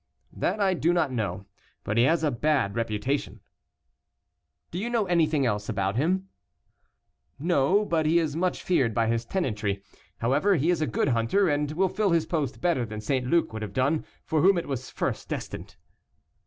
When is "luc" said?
13.27-13.53